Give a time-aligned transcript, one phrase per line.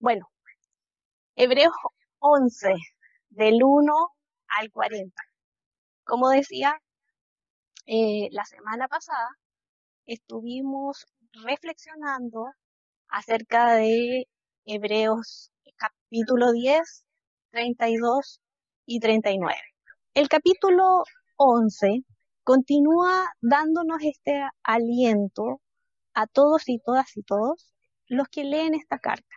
[0.00, 0.30] Bueno,
[1.36, 1.74] Hebreos
[2.20, 2.74] 11,
[3.28, 3.92] del 1
[4.48, 5.14] al 40.
[6.04, 6.80] Como decía,
[7.86, 9.28] eh, la semana pasada
[10.06, 11.06] estuvimos
[11.44, 12.46] reflexionando
[13.08, 14.26] acerca de
[14.64, 17.04] Hebreos capítulo 10,
[17.50, 18.40] 32
[18.86, 19.54] y 39.
[20.14, 21.04] El capítulo
[21.36, 22.04] 11
[22.42, 25.60] continúa dándonos este aliento
[26.14, 27.74] a todos y todas y todos
[28.08, 29.36] los que leen esta carta,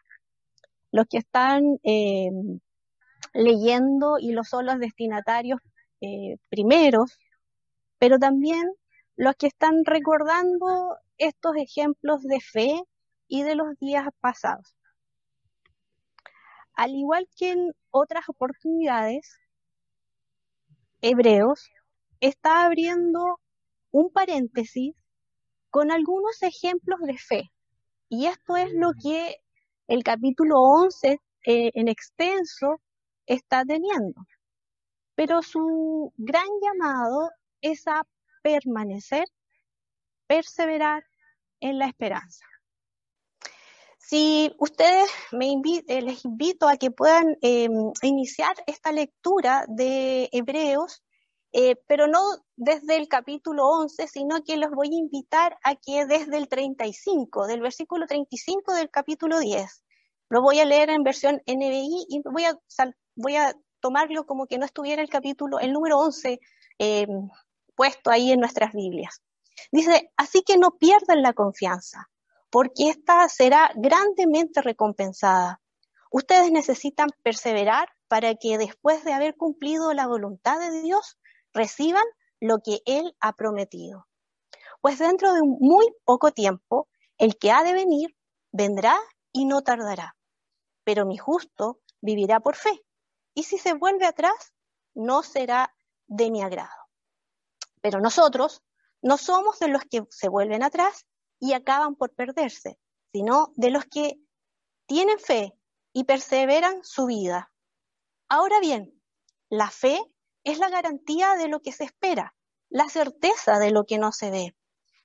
[0.93, 2.29] los que están eh,
[3.33, 5.59] leyendo y los son los destinatarios
[6.01, 7.17] eh, primeros,
[7.97, 8.71] pero también
[9.15, 12.83] los que están recordando estos ejemplos de fe
[13.27, 14.75] y de los días pasados.
[16.75, 19.35] Al igual que en otras oportunidades,
[21.01, 21.71] Hebreos
[22.19, 23.39] está abriendo
[23.89, 24.93] un paréntesis
[25.71, 27.51] con algunos ejemplos de fe.
[28.09, 29.42] Y esto es lo que
[29.93, 32.81] el capítulo 11 eh, en extenso
[33.27, 34.25] está teniendo.
[35.13, 37.29] Pero su gran llamado
[37.61, 38.01] es a
[38.41, 39.25] permanecer,
[40.25, 41.03] perseverar
[41.59, 42.43] en la esperanza.
[43.99, 45.53] Si ustedes me
[45.87, 51.03] eh, les invito a que puedan em, iniciar esta lectura de Hebreos,
[51.51, 52.19] eh, pero no
[52.55, 57.45] desde el capítulo 11, sino que los voy a invitar a que desde el 35,
[57.45, 59.82] del versículo 35 del capítulo 10,
[60.33, 65.03] lo voy a leer en versión NBI y voy a, tomarlo como que no estuviera
[65.03, 66.39] el capítulo, el número 11
[66.79, 67.29] em,
[67.75, 69.21] puesto ahí en nuestras Biblias.
[69.71, 72.09] Dice, así que no pierdan la confianza
[72.49, 75.61] porque ésta será grandemente recompensada.
[76.09, 81.19] Ustedes necesitan perseverar para que después de haber cumplido la voluntad de Dios,
[81.53, 82.05] reciban
[82.39, 84.07] lo que Él ha prometido.
[84.81, 86.87] Pues dentro de muy poco tiempo,
[87.19, 88.15] el que ha de venir
[88.51, 88.97] vendrá
[89.31, 90.15] y no tardará.
[90.83, 92.83] Pero mi justo vivirá por fe.
[93.33, 94.53] Y si se vuelve atrás,
[94.93, 95.73] no será
[96.07, 96.69] de mi agrado.
[97.81, 98.61] Pero nosotros
[99.01, 101.05] no somos de los que se vuelven atrás,
[101.43, 102.79] y acaban por perderse,
[103.11, 104.17] sino de los que
[104.85, 105.53] tienen fe
[105.91, 107.51] y perseveran su vida.
[108.29, 108.97] Ahora bien,
[109.49, 109.99] la fe
[110.45, 112.33] es la garantía de lo que se espera,
[112.69, 114.55] la certeza de lo que no se ve.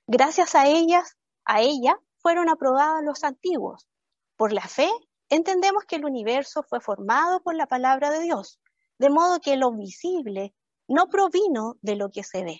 [0.07, 3.89] Gracias a ellas, a ella, fueron aprobados los antiguos.
[4.37, 4.89] Por la fe,
[5.29, 8.59] entendemos que el universo fue formado por la palabra de Dios,
[8.97, 10.53] de modo que lo visible
[10.87, 12.59] no provino de lo que se ve.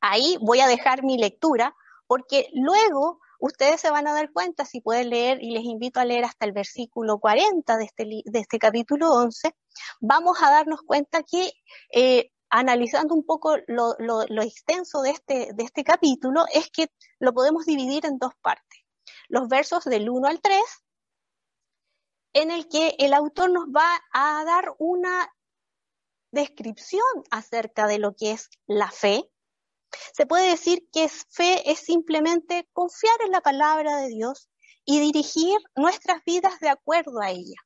[0.00, 1.74] Ahí voy a dejar mi lectura
[2.06, 6.04] porque luego ustedes se van a dar cuenta, si pueden leer, y les invito a
[6.04, 9.54] leer hasta el versículo 40 de este, de este capítulo 11,
[10.00, 11.52] vamos a darnos cuenta que
[11.92, 17.32] eh, analizando un poco lo, lo, extenso de este, de este capítulo, es que lo
[17.32, 18.80] podemos dividir en dos partes.
[19.28, 20.60] Los versos del 1 al 3,
[22.32, 25.32] en el que el autor nos va a dar una
[26.32, 29.28] descripción acerca de lo que es la fe,
[30.14, 34.48] se puede decir que fe es simplemente confiar en la palabra de Dios
[34.84, 37.56] y dirigir nuestras vidas de acuerdo a ella.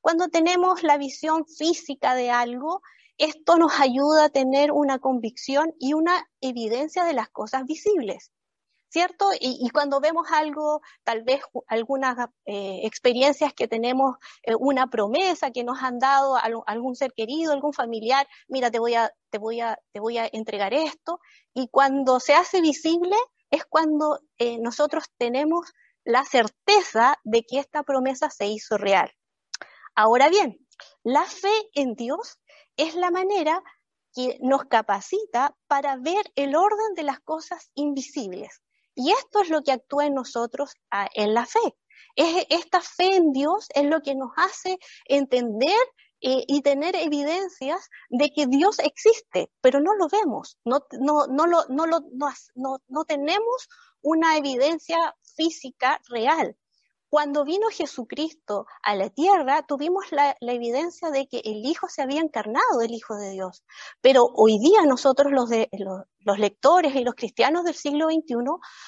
[0.00, 2.82] Cuando tenemos la visión física de algo,
[3.18, 8.31] esto nos ayuda a tener una convicción y una evidencia de las cosas visibles.
[8.92, 9.30] ¿Cierto?
[9.40, 15.64] Y, cuando vemos algo, tal vez algunas eh, experiencias que tenemos, eh, una promesa que
[15.64, 16.36] nos han dado
[16.66, 20.28] algún ser querido, algún familiar, mira, te voy a, te voy a, te voy a
[20.30, 21.20] entregar esto,
[21.54, 23.16] y cuando se hace visible
[23.50, 25.72] es cuando eh, nosotros tenemos
[26.04, 29.10] la certeza de que esta promesa se hizo real.
[29.94, 30.58] Ahora bien,
[31.02, 32.38] la fe en Dios
[32.76, 33.62] es la manera
[34.14, 38.61] que nos capacita para ver el orden de las cosas invisibles.
[38.94, 40.72] Y esto es lo que actúa en nosotros
[41.14, 41.76] en la fe.
[42.16, 45.78] Es, esta fe en Dios es lo que nos hace entender
[46.20, 51.46] eh, y tener evidencias de que Dios existe, pero no lo vemos, no, no, no,
[51.48, 53.68] lo, no, no, no tenemos
[54.02, 56.56] una evidencia física real.
[57.12, 62.22] Cuando vino Jesucristo a la tierra, tuvimos la, evidencia de que el Hijo se había
[62.22, 63.64] encarnado, el Hijo de Dios.
[64.00, 65.50] Pero hoy día nosotros los,
[66.20, 68.36] los, lectores y los cristianos del siglo XXI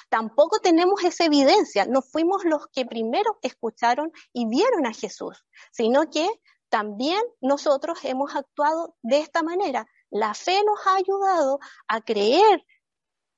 [0.09, 1.85] tampoco tenemos esa evidencia.
[1.85, 6.27] No fuimos los que primero escucharon y vieron a Jesús, sino que
[6.71, 9.87] también nosotros hemos actuado de esta manera.
[10.09, 12.65] La fe nos ha ayudado a creer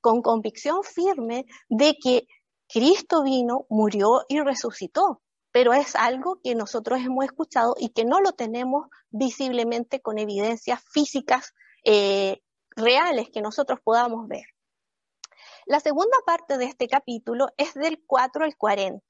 [0.00, 2.28] con convicción firme de que
[2.68, 5.22] Cristo vino, murió y resucitó,
[5.52, 10.82] pero es algo que nosotros hemos escuchado y que no lo tenemos visiblemente con evidencias
[10.90, 11.54] físicas
[11.84, 14.44] eh, reales que nosotros podamos ver.
[15.66, 19.02] La segunda parte de este capítulo es del 4 al 40.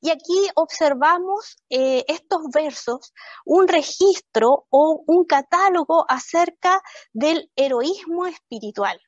[0.00, 3.12] Y aquí observamos eh, estos versos,
[3.44, 6.82] un registro o un catálogo acerca
[7.12, 9.00] del heroísmo espiritual.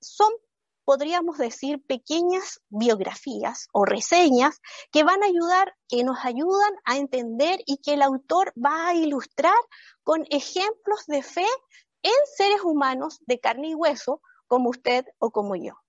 [0.00, 0.32] Son,
[0.84, 4.60] podríamos decir, pequeñas biografías o reseñas
[4.92, 8.94] que van a ayudar, que nos ayudan a entender y que el autor va a
[8.94, 9.58] ilustrar
[10.02, 11.46] con ejemplos de fe
[12.02, 15.84] en seres humanos de carne y hueso, como usted o como yo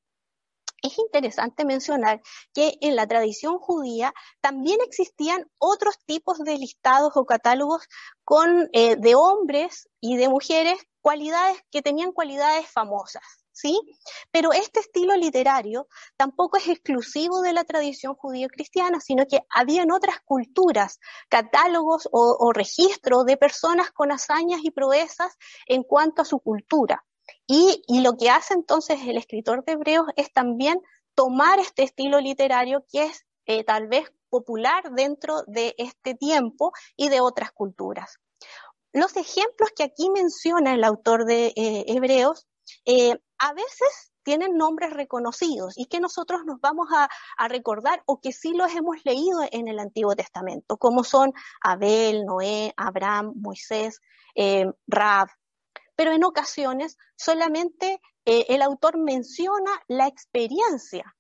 [0.88, 2.22] es interesante mencionar
[2.54, 7.88] que en la tradición judía también existían otros tipos de listados o catálogos
[8.24, 13.45] con, eh, de hombres y de mujeres cualidades que tenían cualidades famosas.
[13.56, 13.80] ¿Sí?
[14.32, 15.88] Pero este estilo literario
[16.18, 21.00] tampoco es exclusivo de la tradición judío-cristiana, sino que había en otras culturas
[21.30, 25.38] catálogos o, registros de personas con hazañas y proezas
[25.68, 27.06] en cuanto a su cultura.
[27.48, 30.82] Y, lo que hace entonces el escritor de Hebreos es también
[31.16, 37.08] tomar este estilo literario que es eh, tal vez popular dentro de este tiempo y
[37.08, 38.20] de otras culturas.
[38.92, 42.48] Los ejemplos que aquí menciona el autor de eh, Hebreos
[42.86, 47.08] eh, a veces tienen nombres reconocidos y que nosotros nos vamos a,
[47.48, 52.74] recordar o que sí los hemos leído en el Antiguo Testamento, como son Abel, Noé,
[52.76, 54.02] Abraham, Moisés,
[54.34, 55.30] eh, Rab,
[55.96, 61.16] pero en ocasiones solamente eh, el autor menciona la experiencia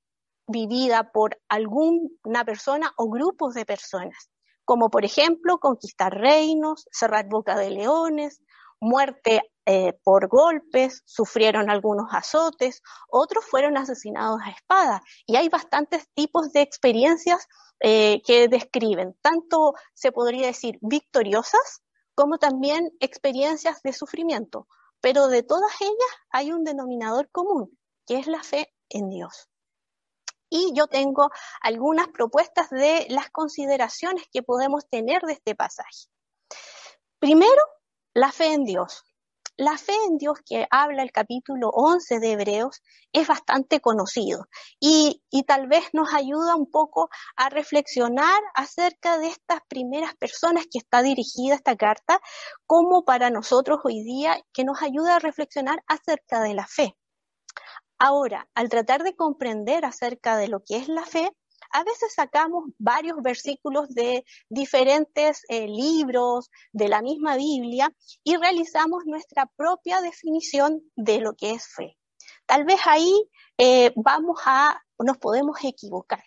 [0.47, 4.29] vivida por alguna persona o grupos de personas,
[4.63, 8.41] como por ejemplo conquistar reinos, cerrar boca de leones,
[8.79, 15.01] muerte eh, por golpes, sufrieron algunos azotes, otros fueron asesinados a espada.
[15.25, 17.47] Y hay bastantes tipos de experiencias
[17.79, 21.81] eh, que describen, tanto se podría decir victoriosas
[22.15, 24.67] como también experiencias de sufrimiento,
[25.01, 27.77] pero de todas ellas hay un denominador común,
[28.07, 29.50] que es la fe en Dios.
[30.50, 31.31] Y yo tengo
[31.62, 36.07] algunas propuestas de las consideraciones que podemos tener de este pasaje.
[37.19, 37.62] Primero,
[38.13, 39.03] la fe en Dios.
[39.57, 42.81] La fe en Dios que habla el capítulo 11 de Hebreos
[43.13, 44.49] es bastante conocido
[44.81, 50.79] y, tal vez nos ayuda un poco a reflexionar acerca de estas primeras personas que
[50.79, 52.19] está dirigida esta carta,
[52.65, 56.97] como para nosotros hoy día, que nos ayuda a reflexionar acerca de la fe.
[57.97, 61.31] Ahora, al tratar de comprender acerca de lo que es la fe,
[61.75, 67.94] a veces sacamos varios versículos de diferentes eh, libros de la misma Biblia
[68.24, 71.98] y realizamos nuestra propia definición de lo que es fe.
[72.45, 73.13] Tal vez ahí
[73.57, 76.24] eh, vamos a, nos podemos equivocar.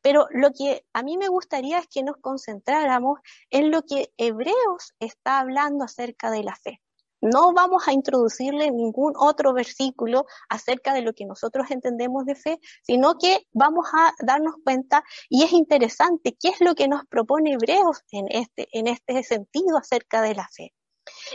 [0.00, 3.18] Pero lo que a mí me gustaría es que nos concentráramos
[3.50, 6.80] en lo que Hebreos está hablando acerca de la fe.
[7.26, 12.60] No vamos a introducirle ningún otro versículo acerca de lo que nosotros entendemos de fe,
[12.82, 17.54] sino que vamos a darnos cuenta, y es interesante, qué es lo que nos propone
[17.54, 20.72] Hebreos en este, en este sentido acerca de la fe.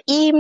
[0.05, 0.31] Y,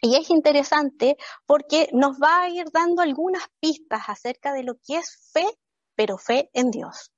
[0.00, 4.96] y es interesante porque nos va a ir dando algunas pistas acerca de lo que
[4.96, 5.46] es fe,
[5.94, 7.12] pero fe en Dios.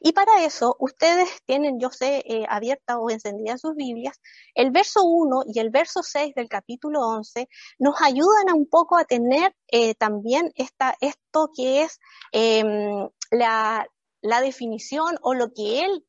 [0.00, 4.20] Y para eso, ustedes tienen, yo sé, eh, abierta o encendida sus Biblias,
[4.54, 7.48] el verso 1 y el verso 6 del capítulo 11
[7.78, 11.98] nos ayudan un poco a tener eh, también esta, esto que es
[12.32, 13.86] em, la,
[14.20, 16.06] la, definición o lo que él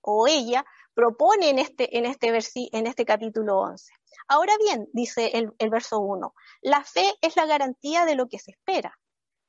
[0.00, 2.28] o ella propone en este, en este,
[2.72, 3.92] en este capítulo 11.
[4.28, 8.38] Ahora bien, dice el, el verso 1, la fe es la garantía de lo que
[8.38, 8.98] se espera,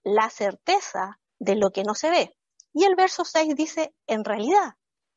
[0.04, 2.38] la certeza de lo que no se ve.
[2.75, 4.74] Y el verso 6 dice, en realidad,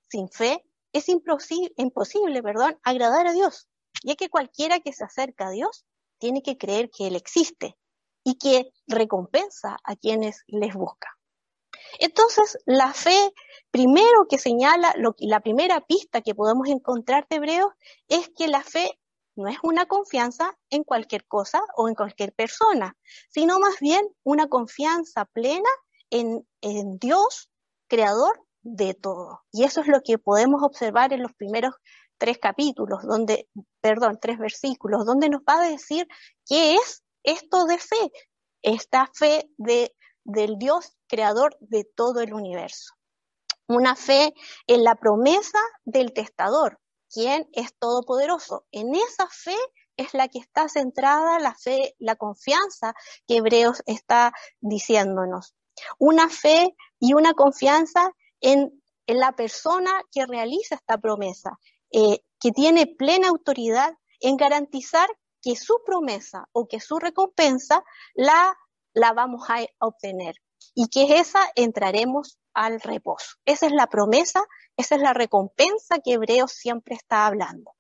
[0.09, 3.69] sin fe es imposible, perdón, agradar a Dios,
[4.05, 5.85] ya que cualquiera que se acerca a Dios
[6.19, 7.77] tiene que creer que Él existe
[8.23, 11.19] y que recompensa a quienes les busca.
[11.99, 13.35] Entonces, la fe,
[13.73, 17.73] primero que señala, lo, la primera pista que podemos encontrar de Hebreos
[18.07, 19.01] es que la fe
[19.35, 22.97] no es una confianza en cualquier cosa o en cualquier persona,
[23.31, 25.69] sino más bien una confianza plena
[26.11, 26.45] en,
[26.99, 27.51] Dios,
[27.89, 29.43] creador de todo.
[29.53, 31.75] Y eso es lo que podemos observar en los primeros
[32.19, 33.49] tres capítulos, donde,
[33.81, 36.07] perdón, tres versículos, donde nos va a decir
[36.47, 38.13] qué es esto de fe,
[38.63, 42.95] esta fe de, del Dios creador de todo el universo.
[43.69, 44.33] Una fe
[44.67, 48.67] en la promesa del testador, quien es todopoderoso.
[48.73, 49.57] En esa fe
[49.97, 52.95] es la que está centrada la fe, la confianza
[53.27, 55.55] que Hebreos está diciéndonos
[55.99, 58.73] una fe y una confianza en,
[59.07, 61.59] la persona que realiza esta promesa,
[61.91, 65.09] eh, que tiene plena autoridad en garantizar
[65.41, 67.83] que su promesa o que su recompensa
[68.15, 68.55] la,
[68.93, 70.35] la vamos a obtener.
[70.75, 73.37] y que esa entraremos al reposo.
[73.45, 74.45] Esa es la promesa,
[74.77, 77.73] esa es la recompensa que Hebreos siempre está hablando.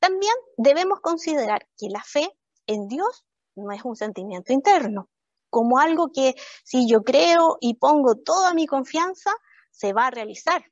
[0.00, 2.30] También debemos considerar que la fe
[2.66, 3.24] en Dios
[3.54, 5.08] no es un sentimiento interno,
[5.50, 9.30] como algo que si yo creo y pongo toda mi confianza,
[9.70, 10.64] se va a realizar.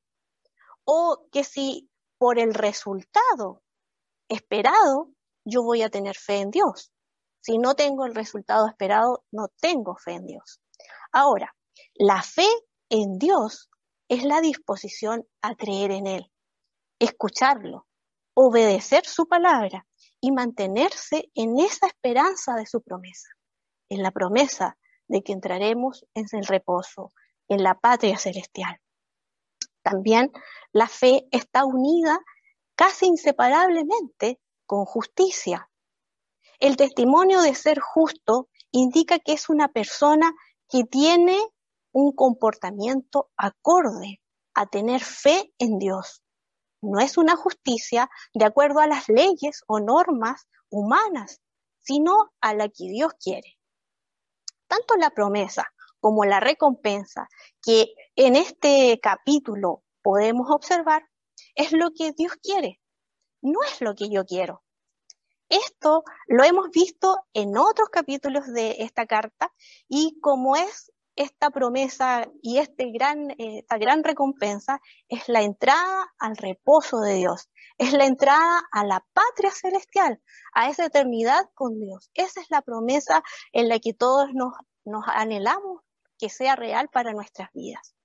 [0.85, 3.63] O que si por el resultado
[4.29, 5.11] esperado,
[5.45, 6.93] yo voy a tener fe en Dios.
[7.41, 10.61] Si no tengo el resultado esperado, no tengo fe en Dios.
[11.13, 11.55] Ahora,
[11.95, 12.49] la fe
[12.91, 13.71] en Dios
[14.09, 16.33] es la disposición a creer en Él,
[16.99, 17.87] escucharlo,
[18.35, 19.87] obedecer su palabra
[20.21, 23.29] y mantenerse en esa esperanza de su promesa,
[23.89, 24.77] en la promesa
[25.07, 27.11] de que entraremos en el reposo,
[27.49, 28.79] en la patria celestial.
[29.83, 30.31] También
[30.73, 32.21] la fe está unida
[32.75, 35.71] casi inseparablemente con justicia.
[36.61, 40.33] El testimonio de ser justo indica que es una persona
[40.69, 41.41] que tiene
[41.93, 44.21] un comportamiento acorde
[44.55, 46.23] a tener fe en Dios.
[46.83, 51.41] No es una justicia de acuerdo a las leyes o normas humanas,
[51.81, 53.58] sino a la que Dios quiere.
[54.69, 57.29] Tanto la promesa como la recompensa
[57.63, 61.09] que en este capítulo podemos observar
[61.55, 62.81] es lo que Dios quiere,
[63.41, 64.63] no es lo que yo quiero.
[65.49, 69.53] Esto lo hemos visto en otros capítulos de esta carta
[69.89, 76.07] y como es esta promesa y este gran, eh, esta gran recompensa es la entrada
[76.19, 80.23] al reposo de Dios, es la entrada a la patria celestial,
[80.55, 82.09] a esa eternidad con Dios.
[82.15, 84.53] Esa es la promesa en la que todos nos,
[84.85, 85.83] nos anhelamos
[86.19, 87.97] que sea real para nuestras vidas.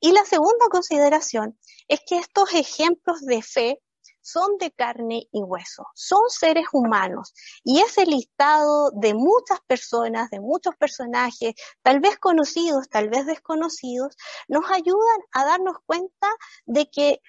[0.00, 3.82] Y la segunda consideración es que estos ejemplos de fe
[4.30, 7.32] son de carne y hueso, son seres humanos.
[7.64, 14.16] Y ese listado de muchas personas, de muchos personajes, tal vez conocidos, tal vez desconocidos,
[14.48, 16.28] nos ayudan a darnos cuenta
[16.66, 17.20] de que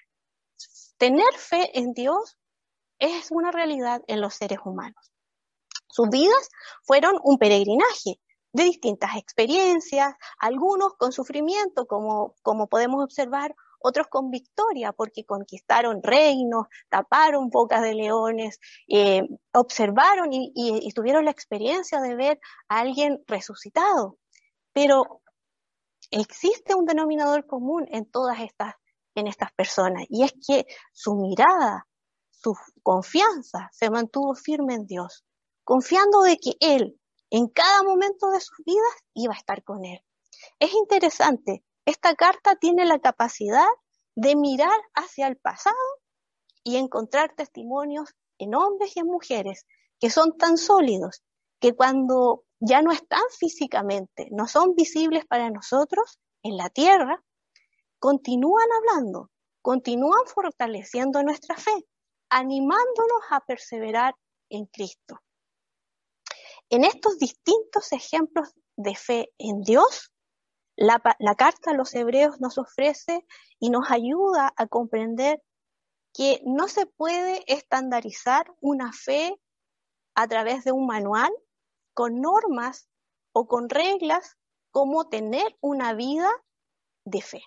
[0.97, 2.37] tener fe en Dios
[2.99, 5.13] es una realidad en los seres humanos.
[5.87, 6.49] Sus vidas
[6.83, 8.19] fueron un peregrinaje
[8.51, 16.01] de distintas experiencias, algunos con sufrimiento, como, como podemos observar, otros con victoria, porque conquistaron
[16.03, 22.79] reinos, taparon bocas de leones, eh, observaron y, y, tuvieron la experiencia de ver a
[22.79, 24.17] alguien resucitado.
[24.73, 25.21] Pero
[26.11, 28.75] existe un denominador común en todas estas,
[29.15, 31.87] en estas personas, y es que su mirada,
[32.31, 35.25] su confianza se mantuvo firme en Dios,
[35.63, 40.03] confiando de que Él, en cada momento de sus vidas, iba a estar con Él.
[40.59, 43.67] Es interesante esta carta tiene la capacidad
[44.15, 45.75] de mirar hacia el pasado
[46.63, 49.65] y encontrar testimonios en hombres y en mujeres
[49.99, 51.23] que son tan sólidos
[51.59, 57.23] que cuando ya no están físicamente, no son visibles para nosotros en la tierra,
[57.97, 59.31] continúan hablando,
[59.61, 61.85] continúan fortaleciendo nuestra fe,
[62.29, 64.15] animándonos a perseverar
[64.49, 65.19] en Cristo.
[66.69, 70.11] En estos distintos ejemplos de fe en Dios,
[70.79, 73.25] la, carta a los hebreos nos ofrece
[73.59, 75.43] y nos ayuda a comprender
[76.13, 79.37] que no se puede estandarizar una fe
[80.15, 81.31] a través de un manual
[81.93, 82.89] con normas
[83.33, 84.37] o con reglas
[84.71, 86.29] como tener una vida
[87.03, 87.43] de fe.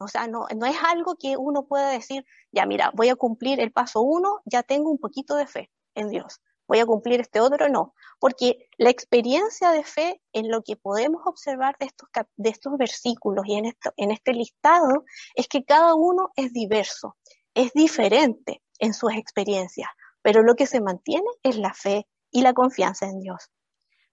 [0.00, 3.60] O sea, no, no es algo que uno pueda decir, ya mira, voy a cumplir
[3.60, 7.40] el paso uno, ya tengo un poquito de fe en Dios voy a cumplir este
[7.40, 12.50] otro, no, porque la experiencia de fe en lo que podemos observar de estos, de
[12.50, 15.04] estos versículos y en, esto, en este listado
[15.34, 17.16] es que cada uno es diverso,
[17.54, 19.88] es diferente en sus experiencias,
[20.22, 23.50] pero lo que se mantiene es la fe y la confianza en Dios.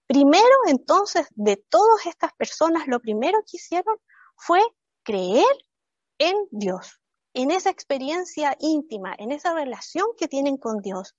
[0.06, 3.96] Primero, entonces, de todas estas personas, lo primero que hicieron
[4.36, 4.60] fue
[5.04, 5.46] creer
[6.18, 7.00] en Dios,
[7.32, 11.14] en esa experiencia íntima, en esa relación que tienen con Dios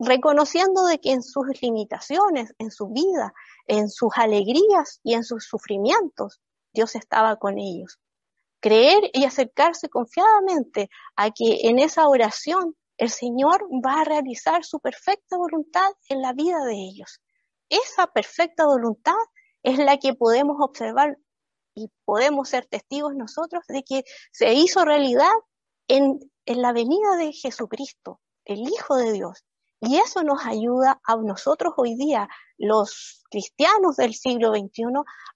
[0.00, 3.32] reconociendo de que en sus limitaciones, en su vida,
[3.66, 6.40] en sus alegrías y en sus sufrimientos,
[6.72, 7.98] Dios estaba con ellos.
[8.60, 14.80] Creer y acercarse confiadamente a que en esa oración el Señor va a realizar su
[14.80, 17.20] perfecta voluntad en la vida de ellos.
[17.68, 19.14] Esa perfecta voluntad
[19.62, 21.18] es la que podemos observar
[21.74, 25.32] y podemos ser testigos nosotros de que se hizo realidad
[25.88, 29.44] en, en la venida de Jesucristo, el Hijo de Dios,
[29.80, 34.84] y eso nos ayuda a nosotros hoy día, los cristianos del siglo XXI,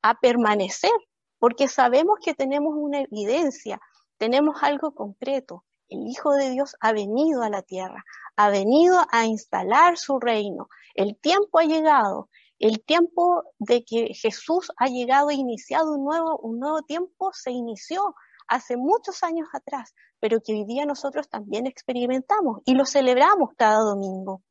[0.03, 0.93] a permanecer,
[1.39, 3.81] porque sabemos que tenemos una evidencia,
[4.19, 5.65] tenemos algo concreto.
[5.89, 8.05] El Hijo de Dios ha venido a la tierra,
[8.37, 10.69] ha venido a instalar su reino.
[10.95, 12.29] El tiempo ha llegado.
[12.59, 17.51] El tiempo de que Jesús ha llegado e iniciado un nuevo, un nuevo tiempo se
[17.51, 18.15] inició
[18.47, 23.81] hace muchos años atrás, pero que hoy día nosotros también experimentamos y lo celebramos cada
[23.81, 24.43] domingo.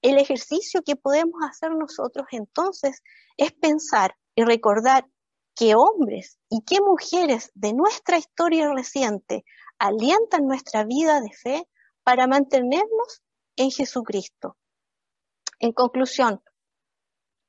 [0.00, 3.02] El ejercicio que podemos hacer nosotros entonces
[3.36, 5.08] es pensar y recordar
[5.56, 9.44] que hombres y que mujeres de nuestra historia reciente
[9.80, 11.68] alientan nuestra vida de fe
[12.04, 13.20] para mantenernos
[13.56, 14.56] en Jesucristo.
[15.58, 16.40] En conclusión,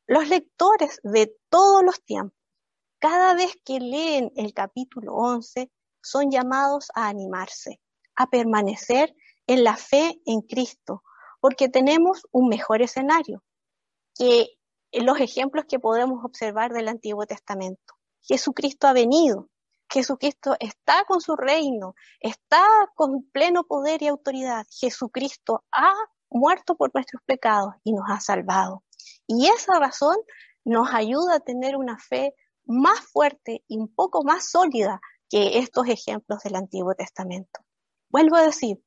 [0.07, 2.35] los lectores de todos los tiempos,
[2.97, 5.69] cada vez que leen el capítulo 11,
[6.09, 7.79] son llamados a animarse,
[8.15, 9.15] a permanecer
[9.47, 11.03] en la fe en Cristo,
[11.39, 13.43] porque tenemos un mejor escenario
[14.17, 14.49] que
[14.91, 17.93] los ejemplos que podemos observar del Antiguo Testamento.
[18.21, 19.49] Jesucristo ha venido,
[19.91, 22.63] Jesucristo está con su reino, está
[22.95, 24.65] con pleno poder y autoridad.
[24.69, 25.93] Jesucristo ha
[26.29, 28.83] muerto por nuestros pecados y nos ha salvado.
[29.25, 30.15] Y esa razón
[30.63, 32.35] nos ayuda a tener una fe
[32.65, 37.61] más fuerte y un poco más sólida que estos ejemplos del Antiguo Testamento.
[38.09, 38.81] Vuelvo a decir,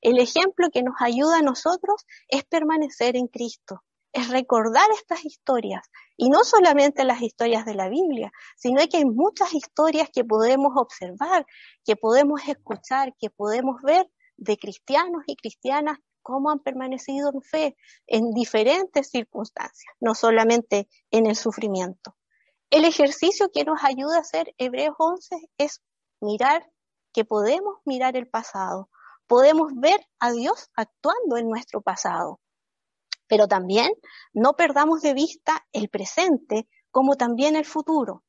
[0.00, 5.90] el ejemplo que nos ayuda a nosotros es permanecer en Cristo, es recordar estas historias,
[6.16, 10.72] y no solamente las historias de la Biblia, sino que hay muchas historias que podemos
[10.76, 11.44] observar,
[11.84, 17.76] que podemos escuchar, que podemos ver de cristianos y cristianas cómo han permanecido en fe
[18.06, 22.16] en diferentes circunstancias, no solamente en el sufrimiento.
[22.70, 25.82] El ejercicio que nos ayuda a hacer Hebreos 11 es
[26.20, 26.70] mirar
[27.12, 28.90] que podemos mirar el pasado,
[29.26, 32.40] podemos ver a Dios actuando en nuestro pasado,
[33.26, 33.90] pero también
[34.32, 38.24] no perdamos de vista el presente como también el futuro,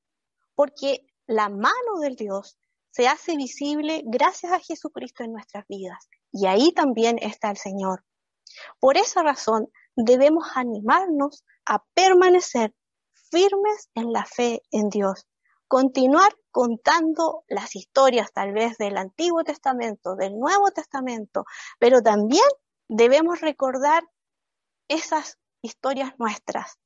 [0.56, 2.58] porque la mano del Dios
[2.92, 6.10] se hace visible gracias a Jesucristo en nuestras vidas.
[6.32, 8.04] Y ahí también está el Señor.
[8.80, 12.74] Por esa razón debemos animarnos a permanecer
[13.32, 15.28] firmes en la fe en Dios,
[15.68, 21.46] continuar contando las historias tal vez del Antiguo Testamento, del Nuevo Testamento,
[21.80, 22.44] pero también
[22.90, 24.04] debemos recordar
[24.90, 26.78] esas historias nuestras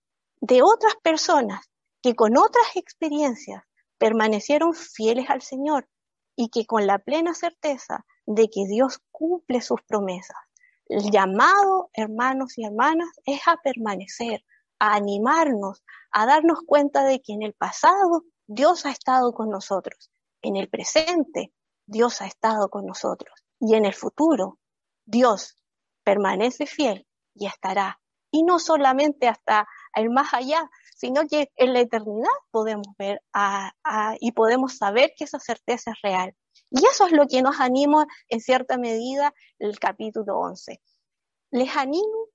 [0.42, 1.72] de otras personas
[2.04, 3.64] que con otras experiencias
[3.98, 5.90] permanecieron fieles al Señor
[6.36, 10.38] y que con la plena certeza de que Dios cumple sus promesas.
[10.86, 14.46] El llamado, hermanos y hermanas, es a permanecer,
[14.78, 20.12] a animarnos, a darnos cuenta de que en el pasado Dios ha estado con nosotros,
[20.44, 21.52] en el presente
[21.88, 24.60] Dios ha estado con nosotros y en el futuro
[25.06, 25.58] Dios
[26.04, 28.00] permanece fiel y estará.
[28.30, 33.22] Y no solamente hasta el más allá, sino que en la eternidad podemos ver
[34.20, 36.36] y podemos saber que esa certeza es real.
[36.70, 40.80] Y eso es lo que nos anima en cierta medida el capítulo 11.
[41.52, 42.28] Les animo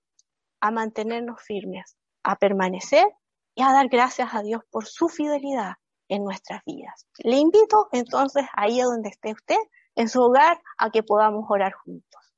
[0.60, 3.06] a mantenernos firmes, a permanecer
[3.54, 5.74] y a dar gracias a Dios por su fidelidad
[6.08, 7.06] en nuestras vidas.
[7.18, 9.58] Le invito entonces ahí a donde esté usted,
[9.94, 12.34] en su hogar, a que podamos orar juntos.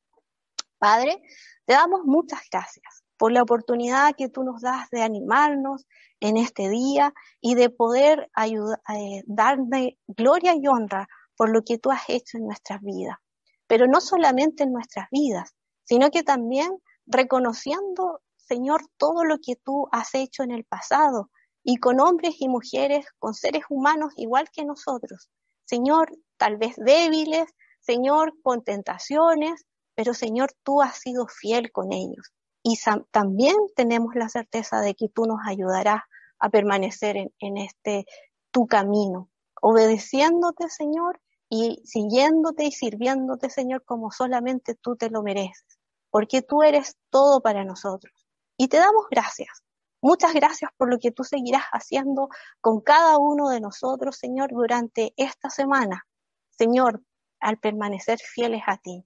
[0.78, 1.22] Padre,
[1.66, 5.86] te damos muchas gracias por la oportunidad que tú nos das de animarnos
[6.20, 11.06] en este día y de poder ayudar, eh, darme gloria y honra
[11.36, 13.18] por lo que tú has hecho en nuestras vidas.
[13.66, 15.54] Pero no solamente en nuestras vidas,
[15.84, 16.70] sino que también
[17.06, 21.30] reconociendo, Señor, todo lo que tú has hecho en el pasado
[21.62, 25.30] y con hombres y mujeres, con seres humanos igual que nosotros.
[25.64, 27.48] Señor, tal vez débiles,
[27.80, 32.32] Señor, con tentaciones, pero Señor, tú has sido fiel con ellos.
[32.62, 32.78] Y
[33.10, 36.02] también tenemos la certeza de que tú nos ayudarás
[36.38, 38.06] a permanecer en, en este
[38.50, 45.78] tu camino, obedeciéndote, Señor, y siguiéndote y sirviéndote, Señor, como solamente tú te lo mereces,
[46.10, 48.12] porque tú eres todo para nosotros.
[48.56, 49.62] Y te damos gracias.
[50.02, 52.28] Muchas gracias por lo que tú seguirás haciendo
[52.60, 56.06] con cada uno de nosotros, Señor, durante esta semana.
[56.50, 57.02] Señor,
[57.38, 59.04] al permanecer fieles a ti,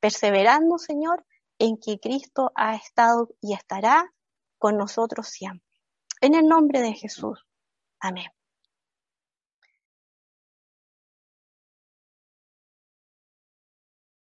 [0.00, 1.24] perseverando, Señor,
[1.58, 4.12] en que Cristo ha estado y estará
[4.58, 5.66] con nosotros siempre.
[6.20, 7.46] En el nombre de Jesús.
[8.00, 8.26] Amén.